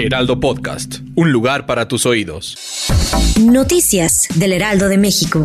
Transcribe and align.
Heraldo 0.00 0.38
Podcast, 0.38 1.00
un 1.16 1.32
lugar 1.32 1.66
para 1.66 1.88
tus 1.88 2.06
oídos. 2.06 2.56
Noticias 3.40 4.28
del 4.36 4.52
Heraldo 4.52 4.88
de 4.88 4.96
México. 4.96 5.44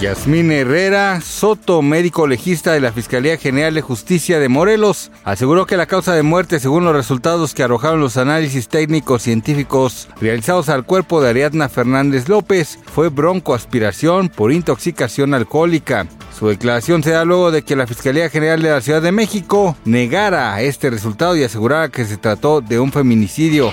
Yasmín 0.00 0.50
Herrera 0.50 1.20
Soto, 1.20 1.82
médico 1.82 2.26
legista 2.26 2.72
de 2.72 2.80
la 2.80 2.90
Fiscalía 2.90 3.36
General 3.36 3.74
de 3.74 3.82
Justicia 3.82 4.38
de 4.38 4.48
Morelos, 4.48 5.12
aseguró 5.24 5.66
que 5.66 5.76
la 5.76 5.84
causa 5.84 6.14
de 6.14 6.22
muerte, 6.22 6.58
según 6.58 6.84
los 6.84 6.96
resultados 6.96 7.52
que 7.52 7.62
arrojaron 7.62 8.00
los 8.00 8.16
análisis 8.16 8.68
técnicos 8.68 9.22
científicos 9.22 10.08
realizados 10.18 10.70
al 10.70 10.84
cuerpo 10.86 11.20
de 11.20 11.28
Ariadna 11.28 11.68
Fernández 11.68 12.30
López, 12.30 12.78
fue 12.86 13.10
broncoaspiración 13.10 14.30
por 14.30 14.52
intoxicación 14.52 15.34
alcohólica. 15.34 16.06
Su 16.44 16.50
declaración 16.50 17.02
se 17.02 17.12
da 17.12 17.24
luego 17.24 17.50
de 17.50 17.62
que 17.62 17.74
la 17.74 17.86
Fiscalía 17.86 18.28
General 18.28 18.60
de 18.60 18.68
la 18.68 18.82
Ciudad 18.82 19.00
de 19.00 19.12
México 19.12 19.78
negara 19.86 20.60
este 20.60 20.90
resultado 20.90 21.34
y 21.34 21.42
asegurara 21.42 21.88
que 21.88 22.04
se 22.04 22.18
trató 22.18 22.60
de 22.60 22.78
un 22.78 22.92
feminicidio. 22.92 23.72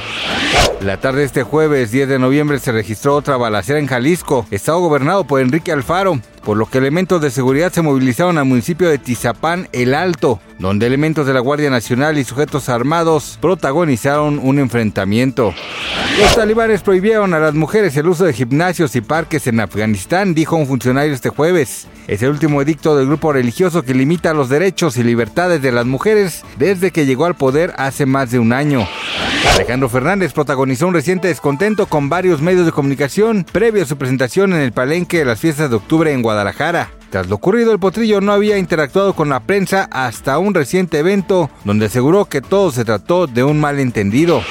La 0.80 0.96
tarde 0.96 1.20
de 1.20 1.26
este 1.26 1.44
jueves 1.44 1.92
10 1.92 2.08
de 2.08 2.18
noviembre 2.18 2.60
se 2.60 2.72
registró 2.72 3.18
otra 3.18 3.36
balacera 3.36 3.78
en 3.78 3.88
Jalisco, 3.88 4.46
estado 4.52 4.80
gobernado 4.80 5.26
por 5.26 5.42
Enrique 5.42 5.74
Alfaro, 5.74 6.22
por 6.46 6.56
lo 6.56 6.66
que 6.66 6.78
elementos 6.78 7.22
de 7.22 7.30
seguridad 7.30 7.74
se 7.74 7.82
movilizaron 7.82 8.38
al 8.38 8.46
municipio 8.46 8.88
de 8.88 8.98
Tizapán 9.00 9.68
el 9.74 9.94
Alto, 9.94 10.40
donde 10.58 10.88
elementos 10.88 11.28
de 11.28 11.34
la 11.34 11.42
Guardia 11.42 11.70
Nacional 11.70 12.18
y 12.18 12.24
sujetos 12.24 12.70
armados 12.70 13.38
protagonizaron 13.42 14.40
un 14.42 14.60
enfrentamiento. 14.60 15.54
Los 16.20 16.36
talibanes 16.36 16.82
prohibieron 16.82 17.34
a 17.34 17.40
las 17.40 17.54
mujeres 17.54 17.96
el 17.98 18.08
uso 18.08 18.26
de 18.26 18.34
gimnasios 18.34 18.96
y 18.96 19.02
parques 19.02 19.48
en 19.48 19.60
Afganistán, 19.60 20.34
dijo 20.34 20.56
un 20.56 20.68
funcionario 20.68 21.14
este 21.14 21.30
jueves. 21.30 21.88
Es 22.08 22.22
el 22.22 22.30
último 22.30 22.62
edicto 22.62 22.96
del 22.96 23.08
grupo 23.08 23.34
religioso 23.34 23.84
que 23.84 23.94
limita 23.94 24.34
los 24.34 24.50
derechos 24.50 24.98
y 24.98 25.04
libertades 25.04 25.62
de 25.62 25.72
las 25.72 25.86
mujeres 25.86 26.44
desde 26.58 26.92
que 26.92 27.06
llegó 27.06 27.26
al 27.26 27.36
poder 27.36 27.74
hace 27.78 28.06
más 28.06 28.32
de 28.32 28.40
un 28.40 28.54
año. 28.54 28.88
Alejandro 29.56 29.90
Fernández 29.90 30.34
protagonizó 30.34 30.88
un 30.88 30.94
reciente 30.94 31.28
descontento 31.28 31.88
con 31.88 32.10
varios 32.10 32.42
medios 32.42 32.66
de 32.66 32.72
comunicación 32.72 33.46
previo 33.52 33.84
a 33.84 33.88
su 33.88 33.98
presentación 33.98 34.54
en 34.54 34.62
el 34.62 34.74
palenque 34.74 35.20
de 35.20 35.26
las 35.26 35.40
fiestas 35.40 35.70
de 35.70 35.78
octubre 35.78 36.12
en 36.12 36.22
Guadalajara. 36.22 36.92
Tras 37.12 37.28
lo 37.28 37.36
ocurrido, 37.36 37.74
el 37.74 37.80
potrillo 37.80 38.22
no 38.22 38.32
había 38.32 38.58
interactuado 38.58 39.14
con 39.14 39.28
la 39.28 39.42
prensa 39.42 39.90
hasta 39.92 40.40
un 40.40 40.54
reciente 40.54 40.98
evento 40.98 41.52
donde 41.66 41.88
aseguró 41.88 42.24
que 42.24 42.42
todo 42.42 42.72
se 42.72 42.86
trató 42.86 43.28
de 43.28 43.44
un 43.44 43.60
malentendido. 43.60 44.42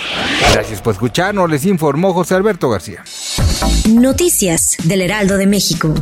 Gracias 0.53 0.83
por 0.83 0.92
escucharnos, 0.92 1.48
les 1.48 1.64
informó 1.64 2.12
José 2.12 2.34
Alberto 2.34 2.69
García. 2.69 3.03
Noticias 3.88 4.77
del 4.84 5.00
Heraldo 5.00 5.38
de 5.38 5.47
México. 5.47 5.94